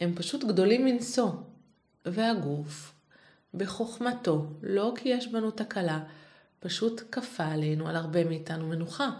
הם 0.00 0.14
פשוט 0.14 0.44
גדולים 0.44 0.84
מנשוא. 0.84 1.30
והגוף, 2.06 2.92
בחוכמתו, 3.54 4.46
לא 4.62 4.92
כי 4.96 5.08
יש 5.08 5.28
בנו 5.28 5.50
תקלה, 5.50 6.00
פשוט 6.60 7.02
כפה 7.12 7.44
עלינו, 7.44 7.88
על 7.88 7.96
הרבה 7.96 8.24
מאיתנו 8.24 8.68
מנוחה. 8.68 9.10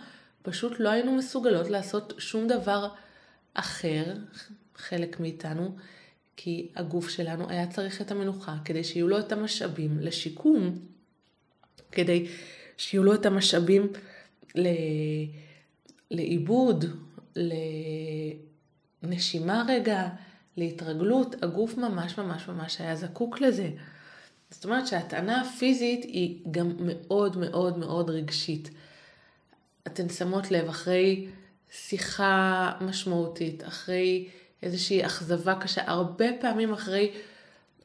פשוט 0.42 0.72
לא 0.80 0.88
היינו 0.88 1.12
מסוגלות 1.12 1.70
לעשות 1.70 2.12
שום 2.18 2.48
דבר 2.48 2.88
אחר, 3.54 4.14
חלק 4.76 5.20
מאיתנו, 5.20 5.76
כי 6.36 6.68
הגוף 6.76 7.08
שלנו 7.08 7.50
היה 7.50 7.66
צריך 7.66 8.00
את 8.00 8.10
המנוחה 8.10 8.56
כדי 8.64 8.84
שיהיו 8.84 9.08
לו 9.08 9.18
את 9.18 9.32
המשאבים 9.32 9.98
לשיקום, 10.00 10.78
כדי 11.92 12.26
שיהיו 12.76 13.04
לו 13.04 13.14
את 13.14 13.26
המשאבים 13.26 13.92
ל... 14.54 14.68
לעיבוד, 16.10 16.84
לנשימה 19.02 19.64
רגע, 19.68 20.08
להתרגלות, 20.56 21.42
הגוף 21.42 21.76
ממש 21.76 22.18
ממש 22.18 22.48
ממש 22.48 22.80
היה 22.80 22.96
זקוק 22.96 23.40
לזה. 23.40 23.70
זאת 24.50 24.64
אומרת 24.64 24.86
שהטענה 24.86 25.40
הפיזית 25.40 26.04
היא 26.04 26.44
גם 26.50 26.72
מאוד 26.78 27.36
מאוד 27.36 27.78
מאוד 27.78 28.10
רגשית. 28.10 28.70
אתן 29.86 30.08
שמות 30.08 30.50
לב, 30.50 30.68
אחרי 30.68 31.28
שיחה 31.72 32.72
משמעותית, 32.80 33.64
אחרי 33.64 34.28
איזושהי 34.62 35.06
אכזבה 35.06 35.54
קשה, 35.54 35.82
הרבה 35.86 36.26
פעמים 36.40 36.72
אחרי 36.72 37.12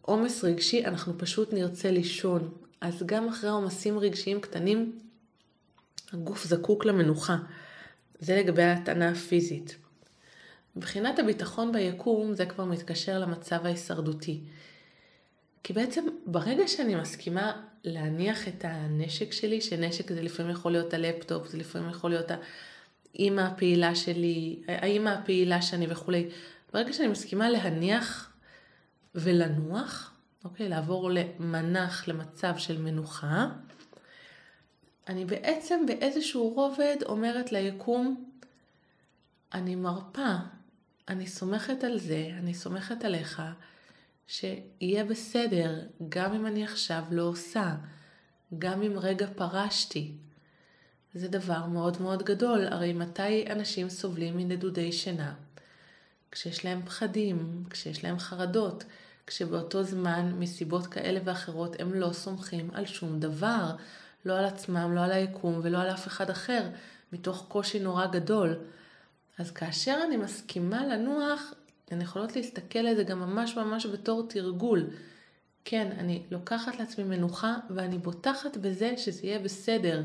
עומס 0.02 0.44
רגשי 0.44 0.86
אנחנו 0.86 1.18
פשוט 1.18 1.54
נרצה 1.54 1.92
לישון. 1.92 2.52
אז 2.82 3.04
גם 3.06 3.28
אחרי 3.28 3.50
עומסים 3.50 4.00
רגשיים 4.00 4.42
קטנים, 4.42 5.00
הגוף 6.14 6.44
זקוק 6.44 6.86
למנוחה. 6.86 7.38
זה 8.20 8.36
לגבי 8.36 8.64
הטענה 8.64 9.10
הפיזית. 9.10 9.76
מבחינת 10.76 11.20
הביטחון 11.20 11.72
ביקום 11.72 12.34
זה 12.34 12.46
כבר 12.46 12.66
מתקשר 12.66 13.20
למצב 13.20 13.66
ההישרדותי. 13.66 14.42
כי 15.66 15.74
בעצם 15.74 16.08
ברגע 16.26 16.68
שאני 16.68 16.96
מסכימה 16.96 17.62
להניח 17.84 18.48
את 18.48 18.66
הנשק 18.68 19.32
שלי, 19.32 19.62
שנשק 19.62 20.12
זה 20.12 20.22
לפעמים 20.22 20.52
יכול 20.52 20.72
להיות 20.72 20.94
הלפטופ, 20.94 21.48
זה 21.48 21.58
לפעמים 21.58 21.90
יכול 21.90 22.10
להיות 22.10 22.32
אימא 23.20 23.42
הפעילה 23.42 23.96
שלי, 23.96 24.60
האימא 24.68 25.10
הפעילה 25.10 25.62
שאני 25.62 25.86
וכולי. 25.90 26.30
ברגע 26.74 26.94
שאני 26.94 27.08
מסכימה 27.08 27.50
להניח 27.50 28.34
ולנוח, 29.16 30.14
אוקיי? 30.44 30.70
לעבור 30.70 31.12
למנח, 31.12 32.08
למצב 32.08 32.54
של 32.58 32.82
מנוחה, 32.82 33.48
אני 35.08 35.26
בעצם 35.26 35.86
באיזשהו 35.88 36.50
רובד 36.50 36.98
אומרת 37.06 37.52
ליקום, 37.52 38.26
אני 39.54 39.76
מרפה, 39.76 40.36
אני 41.08 41.28
סומכת 41.28 41.84
על 41.84 42.00
זה, 42.00 42.30
אני 42.40 42.54
סומכת 42.54 43.06
עליך, 43.06 43.42
שיהיה 44.28 45.04
בסדר, 45.04 45.80
גם 46.10 46.34
אם 46.34 46.46
אני 46.46 46.64
עכשיו 46.64 47.04
לא 47.12 47.24
עושה, 47.24 47.76
גם 48.60 48.82
אם 48.82 49.00
רגע 49.00 49.28
פרשתי. 49.36 50.12
זה 51.14 51.28
דבר 51.28 51.66
מאוד 51.66 52.02
מאוד 52.02 52.24
גדול, 52.24 52.68
הרי 52.68 52.94
מתי 52.94 53.46
אנשים 53.52 53.90
סובלים 53.90 54.38
מנדודי 54.38 54.92
שינה? 54.92 55.34
כשיש 56.32 56.66
להם 56.66 56.82
פחדים, 56.86 57.64
כשיש 57.70 58.04
להם 58.04 58.20
חרדות, 58.20 58.84
כשבאותו 59.28 59.84
זמן, 59.84 60.32
מסיבות 60.40 60.88
כאלה 60.88 61.20
ואחרות, 61.24 61.80
הם 61.80 61.94
לא 61.94 62.14
סומכים 62.14 62.70
על 62.74 62.86
שום 62.86 63.20
דבר, 63.20 63.76
לא 64.26 64.38
על 64.38 64.46
עצמם, 64.46 64.96
לא 64.96 65.02
על 65.02 65.12
היקום 65.12 65.60
ולא 65.64 65.78
על 65.78 65.90
אף 65.90 66.08
אחד 66.08 66.30
אחר, 66.30 66.70
מתוך 67.14 67.46
קושי 67.48 67.80
נורא 67.80 68.06
גדול. 68.06 68.60
אז 69.38 69.52
כאשר 69.52 70.00
אני 70.08 70.18
מסכימה 70.18 70.88
לנוח, 70.88 71.54
הן 71.92 72.02
יכולות 72.02 72.36
להסתכל 72.36 72.80
על 72.80 72.96
זה 72.96 73.04
גם 73.04 73.20
ממש 73.20 73.58
ממש 73.58 73.86
בתור 73.86 74.28
תרגול. 74.30 74.90
כן, 75.66 75.92
אני 75.98 76.24
לוקחת 76.32 76.80
לעצמי 76.80 77.04
מנוחה 77.04 77.56
ואני 77.70 77.98
בוטחת 77.98 78.58
בזה 78.58 78.98
שזה 78.98 79.20
יהיה 79.24 79.40
בסדר. 79.40 80.04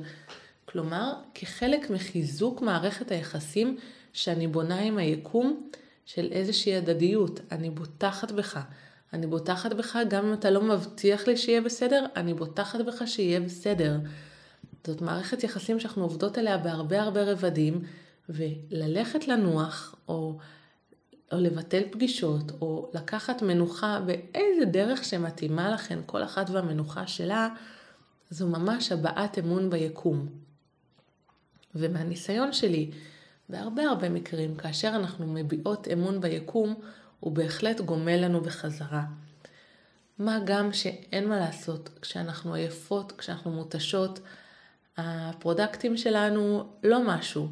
כלומר, 0.64 1.12
כחלק 1.34 1.90
מחיזוק 1.90 2.62
מערכת 2.62 3.10
היחסים 3.10 3.76
שאני 4.12 4.46
בונה 4.46 4.80
עם 4.80 4.98
היקום 4.98 5.70
של 6.06 6.28
איזושהי 6.32 6.76
הדדיות. 6.76 7.40
אני 7.52 7.70
בוטחת 7.70 8.32
בך. 8.32 8.60
אני 9.12 9.26
בוטחת 9.26 9.72
בך 9.72 9.98
גם 10.08 10.26
אם 10.26 10.32
אתה 10.32 10.50
לא 10.50 10.62
מבטיח 10.62 11.26
לי 11.26 11.36
שיהיה 11.36 11.60
בסדר, 11.60 12.06
אני 12.16 12.34
בוטחת 12.34 12.80
בך 12.80 13.02
שיהיה 13.06 13.40
בסדר. 13.40 13.98
זאת 14.86 15.00
מערכת 15.00 15.44
יחסים 15.44 15.80
שאנחנו 15.80 16.02
עובדות 16.02 16.38
עליה 16.38 16.58
בהרבה 16.58 17.02
הרבה 17.02 17.22
רבדים, 17.22 17.82
וללכת 18.28 19.28
לנוח, 19.28 19.94
או, 20.08 20.38
או 21.32 21.38
לבטל 21.38 21.82
פגישות, 21.90 22.52
או 22.60 22.90
לקחת 22.94 23.42
מנוחה 23.42 24.00
באיזה 24.06 24.64
דרך 24.64 25.04
שמתאימה 25.04 25.70
לכן, 25.70 25.98
כל 26.06 26.24
אחת 26.24 26.50
והמנוחה 26.50 27.06
שלה, 27.06 27.48
זו 28.30 28.48
ממש 28.48 28.92
הבעת 28.92 29.38
אמון 29.38 29.70
ביקום. 29.70 30.26
ומהניסיון 31.74 32.52
שלי, 32.52 32.90
בהרבה 33.48 33.82
הרבה 33.82 34.08
מקרים, 34.08 34.56
כאשר 34.56 34.88
אנחנו 34.88 35.26
מביעות 35.26 35.88
אמון 35.88 36.20
ביקום, 36.20 36.74
הוא 37.20 37.32
בהחלט 37.32 37.80
גומל 37.80 38.16
לנו 38.16 38.40
בחזרה. 38.40 39.04
מה 40.18 40.38
גם 40.44 40.72
שאין 40.72 41.28
מה 41.28 41.38
לעשות, 41.38 41.90
כשאנחנו 42.02 42.54
עייפות, 42.54 43.12
כשאנחנו 43.12 43.50
מותשות, 43.50 44.20
הפרודקטים 44.96 45.96
שלנו 45.96 46.64
לא 46.84 47.02
משהו. 47.06 47.48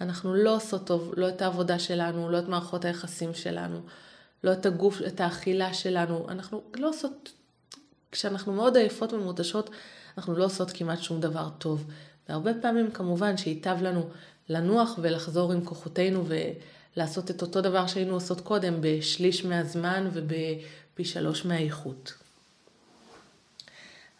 אנחנו 0.00 0.34
לא 0.34 0.56
עושות 0.56 0.86
טוב, 0.86 1.12
לא 1.16 1.28
את 1.28 1.42
העבודה 1.42 1.78
שלנו, 1.78 2.30
לא 2.30 2.38
את 2.38 2.48
מערכות 2.48 2.84
היחסים 2.84 3.34
שלנו, 3.34 3.80
לא 4.44 4.52
את 4.52 4.66
הגוף, 4.66 5.02
את 5.06 5.20
האכילה 5.20 5.74
שלנו. 5.74 6.26
אנחנו 6.28 6.62
לא 6.74 6.88
עושות, 6.88 7.32
כשאנחנו 8.12 8.52
מאוד 8.52 8.76
עייפות 8.76 9.12
ומותשות, 9.12 9.70
אנחנו 10.18 10.36
לא 10.36 10.44
עושות 10.44 10.70
כמעט 10.70 11.02
שום 11.02 11.20
דבר 11.20 11.48
טוב. 11.58 11.84
והרבה 12.28 12.50
פעמים 12.62 12.90
כמובן 12.90 13.36
שייטב 13.36 13.76
לנו 13.82 14.08
לנוח 14.48 14.98
ולחזור 15.02 15.52
עם 15.52 15.64
כוחותינו 15.64 16.24
ולעשות 16.96 17.30
את 17.30 17.42
אותו 17.42 17.60
דבר 17.60 17.86
שהיינו 17.86 18.14
עושות 18.14 18.40
קודם 18.40 18.74
בשליש 18.80 19.44
מהזמן 19.44 20.08
ובפי 20.12 21.04
שלוש 21.04 21.44
מהאיכות. 21.44 22.14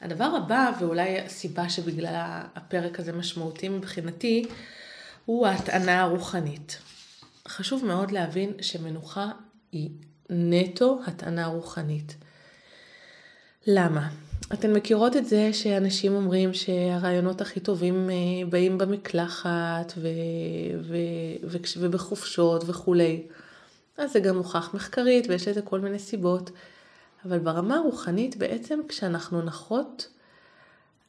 הדבר 0.00 0.24
הבא, 0.24 0.72
ואולי 0.80 1.20
הסיבה 1.20 1.68
שבגלל 1.68 2.14
הפרק 2.54 3.00
הזה 3.00 3.12
משמעותי 3.12 3.68
מבחינתי, 3.68 4.46
הוא 5.24 5.46
ההטענה 5.46 6.02
הרוחנית. 6.02 6.78
חשוב 7.48 7.84
מאוד 7.84 8.10
להבין 8.10 8.52
שמנוחה 8.60 9.30
היא 9.72 9.90
נטו 10.30 11.00
הטענה 11.06 11.46
רוחנית. 11.46 12.16
למה? 13.66 14.08
אתן 14.52 14.72
מכירות 14.72 15.16
את 15.16 15.26
זה 15.26 15.52
שאנשים 15.52 16.14
אומרים 16.14 16.54
שהרעיונות 16.54 17.40
הכי 17.40 17.60
טובים 17.60 18.10
אה, 18.10 18.14
באים 18.48 18.78
במקלחת 18.78 19.92
ו... 19.96 20.08
ו... 20.82 20.96
ו... 21.44 21.56
ובחופשות 21.76 22.64
וכולי. 22.66 23.22
אז 23.98 24.12
זה 24.12 24.20
גם 24.20 24.36
מוכח 24.36 24.74
מחקרית 24.74 25.26
ויש 25.28 25.48
לזה 25.48 25.62
כל 25.62 25.80
מיני 25.80 25.98
סיבות. 25.98 26.50
אבל 27.24 27.38
ברמה 27.38 27.76
הרוחנית 27.76 28.36
בעצם 28.36 28.80
כשאנחנו 28.88 29.42
נחות, 29.42 30.08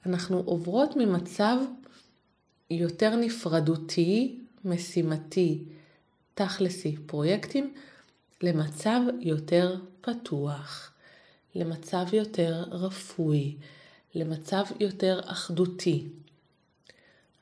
אנחנו 0.05 0.41
עוברות 0.45 0.95
ממצב 0.95 1.57
יותר 2.69 3.15
נפרדותי, 3.15 4.39
משימתי, 4.65 5.63
תכלסי, 6.33 6.95
פרויקטים, 7.05 7.73
למצב 8.41 8.99
יותר 9.19 9.75
פתוח. 10.01 10.91
למצב 11.55 12.05
יותר 12.13 12.63
רפוי, 12.71 13.55
למצב 14.15 14.63
יותר 14.79 15.21
אחדותי. 15.25 16.07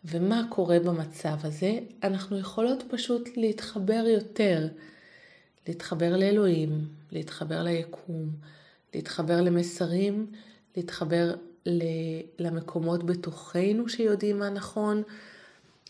ומה 0.05 0.47
קורה 0.49 0.79
במצב 0.79 1.36
הזה? 1.43 1.79
אנחנו 2.03 2.38
יכולות 2.39 2.83
פשוט 2.89 3.29
להתחבר 3.36 4.05
יותר, 4.07 4.67
להתחבר 5.67 6.17
לאלוהים, 6.17 6.88
להתחבר 7.12 7.63
ליקום, 7.63 8.29
להתחבר 8.93 9.41
למסרים, 9.41 10.31
להתחבר 10.77 11.36
למקומות 12.39 13.06
בתוכנו 13.06 13.89
שיודעים 13.89 14.39
מה 14.39 14.49
נכון, 14.49 15.04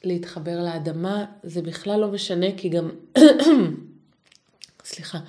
להתחבר 0.03 0.63
לאדמה, 0.63 1.25
זה 1.43 1.61
בכלל 1.61 1.99
לא 1.99 2.07
משנה 2.11 2.47
כי 2.57 2.69
גם, 2.69 2.89
סליחה, 4.85 5.19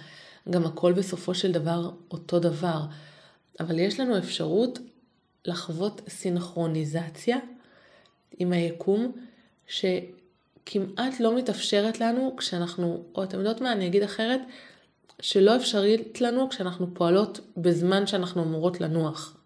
גם 0.50 0.64
הכל 0.64 0.92
בסופו 0.92 1.34
של 1.34 1.52
דבר 1.52 1.90
אותו 2.10 2.38
דבר. 2.38 2.80
אבל 3.60 3.78
יש 3.78 4.00
לנו 4.00 4.18
אפשרות 4.18 4.78
לחוות 5.44 6.00
סינכרוניזציה 6.08 7.38
עם 8.38 8.52
היקום, 8.52 9.12
שכמעט 9.66 11.20
לא 11.20 11.36
מתאפשרת 11.36 12.00
לנו 12.00 12.34
כשאנחנו, 12.36 13.04
או 13.14 13.24
אתם 13.24 13.38
יודעות 13.38 13.60
מה, 13.60 13.72
אני 13.72 13.86
אגיד 13.86 14.02
אחרת, 14.02 14.40
שלא 15.20 15.56
אפשרית 15.56 16.20
לנו 16.20 16.48
כשאנחנו 16.48 16.94
פועלות 16.94 17.40
בזמן 17.56 18.06
שאנחנו 18.06 18.42
אמורות 18.42 18.80
לנוח. 18.80 19.36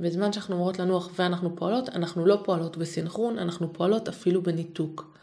בזמן 0.00 0.32
שאנחנו 0.32 0.54
אמורות 0.54 0.78
לנוח 0.78 1.10
ואנחנו 1.18 1.56
פועלות, 1.56 1.88
אנחנו 1.88 2.26
לא 2.26 2.40
פועלות 2.44 2.76
בסינכרון, 2.76 3.38
אנחנו 3.38 3.72
פועלות 3.72 4.08
אפילו 4.08 4.42
בניתוק. 4.42 5.18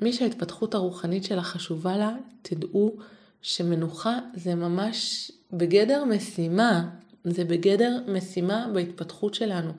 מי 0.00 0.12
שההתפתחות 0.12 0.74
הרוחנית 0.74 1.24
שלה 1.24 1.42
חשובה 1.42 1.96
לה, 1.96 2.14
תדעו 2.42 2.96
שמנוחה 3.42 4.18
זה 4.34 4.54
ממש 4.54 5.30
בגדר 5.52 6.04
משימה, 6.04 6.88
זה 7.24 7.44
בגדר 7.44 7.98
משימה 8.08 8.66
בהתפתחות 8.74 9.34
שלנו. 9.34 9.72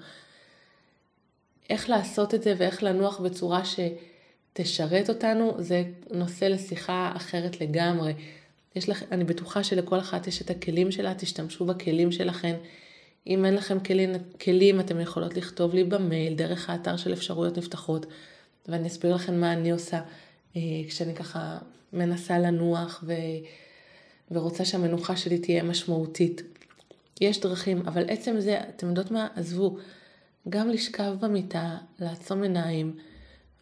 איך 1.69 1.89
לעשות 1.89 2.33
את 2.33 2.43
זה 2.43 2.53
ואיך 2.57 2.83
לנוח 2.83 3.19
בצורה 3.19 3.61
שתשרת 3.65 5.09
אותנו, 5.09 5.55
זה 5.59 5.83
נושא 6.11 6.45
לשיחה 6.45 7.11
אחרת 7.15 7.61
לגמרי. 7.61 8.13
יש 8.75 8.89
לך, 8.89 9.03
אני 9.11 9.23
בטוחה 9.23 9.63
שלכל 9.63 9.99
אחת 9.99 10.27
יש 10.27 10.41
את 10.41 10.49
הכלים 10.49 10.91
שלה, 10.91 11.13
תשתמשו 11.13 11.65
בכלים 11.65 12.11
שלכם. 12.11 12.55
אם 13.27 13.45
אין 13.45 13.55
לכם 13.55 13.79
כלים, 13.79 14.09
כלים, 14.41 14.79
אתם 14.79 14.99
יכולות 14.99 15.37
לכתוב 15.37 15.73
לי 15.73 15.83
במייל, 15.83 16.33
דרך 16.33 16.69
האתר 16.69 16.97
של 16.97 17.13
אפשרויות 17.13 17.57
נפתחות, 17.57 18.05
ואני 18.67 18.87
אסביר 18.87 19.15
לכם 19.15 19.41
מה 19.41 19.53
אני 19.53 19.71
עושה 19.71 20.01
אה, 20.55 20.61
כשאני 20.87 21.15
ככה 21.15 21.57
מנסה 21.93 22.39
לנוח 22.39 23.03
ו... 23.07 23.13
ורוצה 24.31 24.65
שהמנוחה 24.65 25.17
שלי 25.17 25.37
תהיה 25.37 25.63
משמעותית. 25.63 26.41
יש 27.21 27.39
דרכים, 27.39 27.81
אבל 27.87 28.05
עצם 28.09 28.39
זה, 28.39 28.59
אתם 28.59 28.87
יודעות 28.87 29.11
מה? 29.11 29.27
עזבו. 29.35 29.77
גם 30.49 30.69
לשכב 30.69 31.13
במיטה, 31.21 31.77
לעצום 31.99 32.43
עיניים 32.43 32.95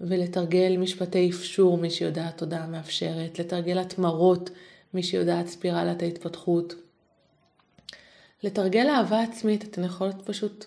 ולתרגל 0.01 0.77
משפטי 0.77 1.29
אפשור, 1.29 1.77
מי 1.77 1.89
שיודעת 1.89 2.37
תודעה 2.37 2.67
מאפשרת, 2.67 3.39
לתרגל 3.39 3.79
התמרות, 3.79 4.49
מי 4.93 5.03
שיודעת 5.03 5.47
ספירלת 5.47 6.01
ההתפתחות. 6.01 6.75
לתרגל 8.45 8.87
אהבה 8.89 9.21
עצמית, 9.21 9.63
אתן 9.63 9.83
יכולות 9.83 10.21
פשוט 10.25 10.65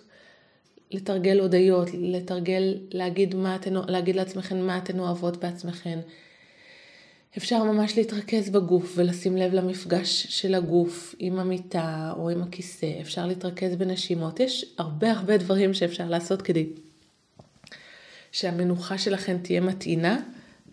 לתרגל 0.91 1.39
הודיות, 1.39 1.89
לתרגל 1.93 2.77
להגיד, 2.91 3.35
מה 3.35 3.55
אתן, 3.55 3.73
להגיד 3.87 4.15
לעצמכן 4.15 4.61
מה 4.61 4.77
אתן 4.77 4.99
אוהבות 4.99 5.37
בעצמכן, 5.37 5.99
אפשר 7.37 7.63
ממש 7.63 7.97
להתרכז 7.97 8.49
בגוף 8.49 8.93
ולשים 8.95 9.37
לב 9.37 9.53
למפגש 9.53 10.27
של 10.29 10.55
הגוף 10.55 11.15
עם 11.19 11.39
המיטה 11.39 12.13
או 12.17 12.29
עם 12.29 12.41
הכיסא, 12.41 13.01
אפשר 13.01 13.25
להתרכז 13.25 13.75
בנשימות, 13.75 14.39
יש 14.39 14.65
הרבה 14.77 15.11
הרבה 15.11 15.37
דברים 15.37 15.73
שאפשר 15.73 16.09
לעשות 16.09 16.41
כדי 16.41 16.69
שהמנוחה 18.31 18.97
שלכן 18.97 19.37
תהיה 19.37 19.61
מתאינה, 19.61 20.19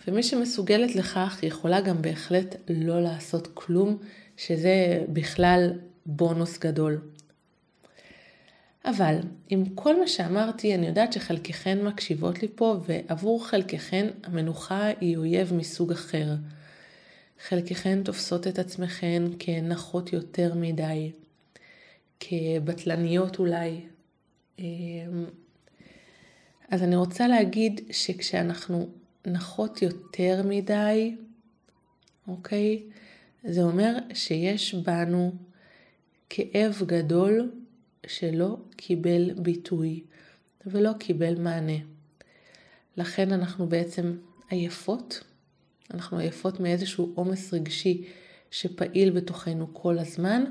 ומי 0.08 0.22
שמסוגלת 0.22 0.94
לכך 0.94 1.38
יכולה 1.42 1.80
גם 1.80 2.02
בהחלט 2.02 2.56
לא 2.68 3.02
לעשות 3.02 3.48
כלום, 3.54 3.98
שזה 4.36 5.04
בכלל 5.08 5.70
בונוס 6.06 6.58
גדול. 6.58 7.00
אבל 8.84 9.18
עם 9.48 9.64
כל 9.74 10.00
מה 10.00 10.08
שאמרתי, 10.08 10.74
אני 10.74 10.86
יודעת 10.86 11.12
שחלקכן 11.12 11.84
מקשיבות 11.84 12.42
לי 12.42 12.48
פה, 12.54 12.80
ועבור 12.86 13.46
חלקכן 13.46 14.06
המנוחה 14.24 14.86
היא 15.00 15.16
אויב 15.16 15.54
מסוג 15.54 15.92
אחר. 15.92 16.34
חלקכן 17.48 18.02
תופסות 18.02 18.46
את 18.46 18.58
עצמכן 18.58 19.22
כנחות 19.38 20.12
יותר 20.12 20.54
מדי, 20.54 21.12
כבטלניות 22.20 23.38
אולי. 23.38 23.80
אמ, 24.58 25.24
אז 26.68 26.82
אני 26.82 26.96
רוצה 26.96 27.28
להגיד 27.28 27.80
שכשאנחנו 27.90 28.88
נחות 29.26 29.82
יותר 29.82 30.42
מדי, 30.44 31.16
אוקיי? 32.28 32.82
זה 33.44 33.62
אומר 33.62 33.96
שיש 34.14 34.74
בנו 34.74 35.32
כאב 36.30 36.82
גדול 36.86 37.50
שלא 38.06 38.56
קיבל 38.76 39.30
ביטוי 39.36 40.04
ולא 40.66 40.92
קיבל 40.98 41.40
מענה. 41.40 41.78
לכן 42.96 43.32
אנחנו 43.32 43.66
בעצם 43.66 44.16
עייפות, 44.50 45.24
אנחנו 45.94 46.18
עייפות 46.18 46.60
מאיזשהו 46.60 47.12
עומס 47.14 47.54
רגשי 47.54 48.04
שפעיל 48.50 49.10
בתוכנו 49.10 49.74
כל 49.74 49.98
הזמן, 49.98 50.44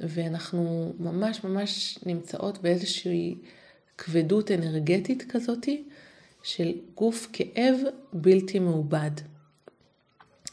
ואנחנו 0.00 0.94
ממש 0.98 1.44
ממש 1.44 1.98
נמצאות 2.06 2.62
באיזושהי 2.62 3.34
כבדות 3.98 4.50
אנרגטית 4.50 5.22
כזאתי 5.28 5.84
של 6.42 6.72
גוף 6.94 7.28
כאב 7.32 7.76
בלתי 8.12 8.58
מעובד. 8.58 9.10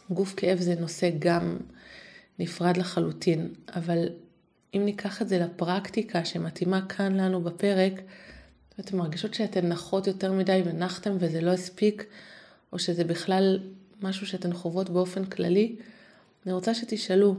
גוף 0.09 0.33
כאב 0.37 0.59
זה 0.59 0.75
נושא 0.79 1.09
גם 1.19 1.57
נפרד 2.39 2.77
לחלוטין, 2.77 3.53
אבל 3.75 4.09
אם 4.73 4.81
ניקח 4.85 5.21
את 5.21 5.29
זה 5.29 5.39
לפרקטיקה 5.39 6.25
שמתאימה 6.25 6.85
כאן 6.89 7.17
לנו 7.17 7.41
בפרק, 7.41 7.93
ואתן 8.77 8.97
מרגישות 8.97 9.33
שאתן 9.33 9.67
נחות 9.67 10.07
יותר 10.07 10.31
מדי 10.31 10.61
ונחתם 10.65 11.15
וזה 11.19 11.41
לא 11.41 11.51
הספיק, 11.51 12.05
או 12.73 12.79
שזה 12.79 13.03
בכלל 13.03 13.59
משהו 14.01 14.27
שאתן 14.27 14.53
חוות 14.53 14.89
באופן 14.89 15.25
כללי, 15.25 15.75
אני 16.45 16.53
רוצה 16.53 16.73
שתשאלו, 16.73 17.35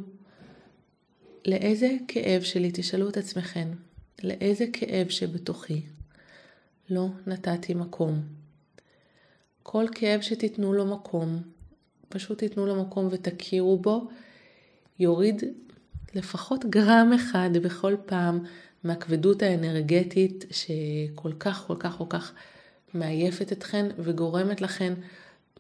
לאיזה 1.47 1.97
כאב 2.09 2.43
שלי, 2.43 2.71
תשאלו 2.75 3.09
את 3.09 3.17
עצמכם, 3.17 3.69
לאיזה 4.23 4.65
כאב 4.73 5.09
שבתוכי 5.09 5.83
לא 6.91 7.09
נתתי 7.27 7.75
מקום. 7.75 8.23
כל 9.63 9.87
כאב 9.95 10.21
שתיתנו 10.21 10.73
לו 10.73 10.87
מקום, 10.87 11.43
פשוט 12.09 12.39
תיתנו 12.39 12.67
לו 12.67 12.83
מקום 12.83 13.09
ותכירו 13.11 13.79
בו, 13.79 14.09
יוריד 14.99 15.43
לפחות 16.15 16.65
גרם 16.65 17.13
אחד 17.15 17.51
בכל 17.63 17.95
פעם 18.07 18.45
מהכבדות 18.85 19.43
האנרגטית 19.43 20.45
שכל 20.51 21.33
כך 21.41 21.65
כל 21.67 21.77
כך 21.79 21.97
כל 21.99 22.05
כך 22.09 22.33
מעייפת 22.95 23.53
אתכן 23.53 23.87
וגורמת 23.99 24.61
לכן 24.61 24.95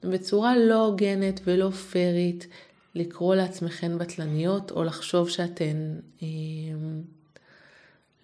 בצורה 0.04 0.56
לא 0.56 0.86
הוגנת 0.86 1.40
ולא 1.44 1.70
פיירית 1.70 2.46
לקרוא 2.94 3.34
לעצמכן 3.34 3.98
בטלניות 3.98 4.70
או 4.70 4.84
לחשוב 4.84 5.28
שאתן 5.28 5.98
אה, 6.22 6.28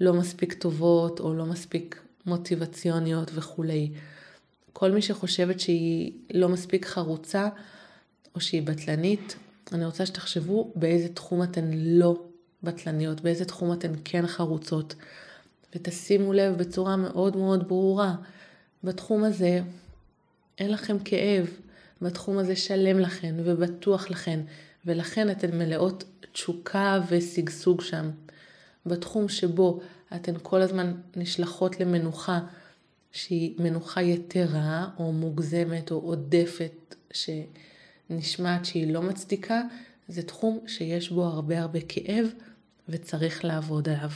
לא 0.00 0.14
מספיק 0.14 0.52
טובות 0.52 1.20
או 1.20 1.34
לא 1.34 1.46
מספיק 1.46 2.00
מוטיבציוניות 2.26 3.30
וכולי. 3.34 3.90
כל 4.72 4.90
מי 4.90 5.02
שחושבת 5.02 5.60
שהיא 5.60 6.12
לא 6.34 6.48
מספיק 6.48 6.86
חרוצה 6.86 7.48
או 8.34 8.40
שהיא 8.40 8.62
בטלנית, 8.62 9.36
אני 9.72 9.84
רוצה 9.84 10.06
שתחשבו 10.06 10.72
באיזה 10.76 11.08
תחום 11.08 11.42
אתן 11.42 11.70
לא 11.74 12.22
בטלניות, 12.62 13.20
באיזה 13.20 13.44
תחום 13.44 13.72
אתן 13.72 13.92
כן 14.04 14.26
חרוצות. 14.26 14.94
ותשימו 15.74 16.32
לב 16.32 16.58
בצורה 16.58 16.96
מאוד 16.96 17.36
מאוד 17.36 17.68
ברורה, 17.68 18.14
בתחום 18.84 19.24
הזה 19.24 19.60
אין 20.58 20.70
לכם 20.70 20.98
כאב, 20.98 21.46
בתחום 22.02 22.38
הזה 22.38 22.56
שלם 22.56 22.98
לכן 22.98 23.34
ובטוח 23.44 24.10
לכן, 24.10 24.40
ולכן 24.86 25.30
אתן 25.30 25.58
מלאות 25.58 26.04
תשוקה 26.32 27.00
ושגשוג 27.08 27.80
שם. 27.80 28.10
בתחום 28.86 29.28
שבו 29.28 29.80
אתן 30.14 30.32
כל 30.42 30.60
הזמן 30.60 30.92
נשלחות 31.16 31.80
למנוחה 31.80 32.40
שהיא 33.12 33.54
מנוחה 33.58 34.02
יתרה 34.02 34.88
או 34.98 35.12
מוגזמת 35.12 35.90
או 35.90 35.96
עודפת, 35.96 36.94
שנשמעת 38.10 38.64
שהיא 38.64 38.92
לא 38.92 39.02
מצדיקה, 39.02 39.62
זה 40.08 40.22
תחום 40.22 40.58
שיש 40.66 41.10
בו 41.10 41.24
הרבה 41.24 41.60
הרבה 41.60 41.78
כאב 41.88 42.26
וצריך 42.88 43.44
לעבוד 43.44 43.88
עליו. 43.88 44.10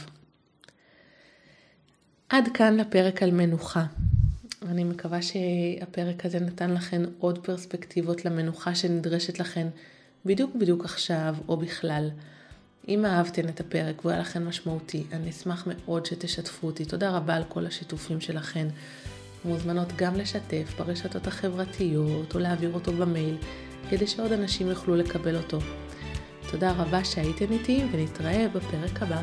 עד 2.29 2.49
כאן 2.55 2.77
לפרק 2.77 3.23
על 3.23 3.31
מנוחה. 3.31 3.87
אני 4.63 4.85
מקווה 4.85 5.19
שהפרק 5.23 6.27
הזה 6.27 6.41
נתן 6.41 6.71
לכן 6.71 7.03
עוד 7.19 7.39
פרספקטיבות 7.39 8.25
למנוחה 8.25 8.75
שנדרשת 8.75 9.39
לכן 9.39 9.69
בדיוק 10.25 10.57
בדיוק 10.57 10.85
עכשיו 10.85 11.37
או 11.49 11.57
בכלל. 11.57 12.11
אם 12.89 13.05
אהבתן 13.05 13.49
את 13.49 13.61
הפרק 13.61 14.01
והוא 14.01 14.13
היה 14.13 14.21
לכן 14.21 14.45
משמעותי, 14.45 15.05
אני 15.13 15.31
אשמח 15.31 15.67
מאוד 15.67 16.07
שתשתפו 16.07 16.67
אותי. 16.67 16.85
תודה 16.85 17.11
רבה 17.11 17.37
על 17.37 17.45
כל 17.49 17.67
השיתופים 17.67 18.21
שלכן. 18.21 18.67
מוזמנות 19.45 19.89
גם 19.97 20.15
לשתף 20.15 20.75
ברשתות 20.79 21.27
החברתיות 21.27 22.35
או 22.35 22.41
להעביר 22.41 22.73
אותו 22.75 22.93
במייל, 22.93 23.37
כדי 23.90 24.07
שעוד 24.07 24.33
אנשים 24.33 24.68
יוכלו 24.68 24.97
לקבל 24.97 25.37
אותו. 25.37 25.59
תודה 26.51 26.73
רבה 26.73 27.05
שהייתם 27.05 27.53
איתי 27.53 27.85
ונתראה 27.92 28.47
בפרק 28.55 29.03
הבא. 29.03 29.23